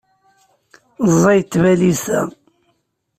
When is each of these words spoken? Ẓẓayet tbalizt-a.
Ẓẓayet 1.11 1.47
tbalizt-a. 1.53 2.21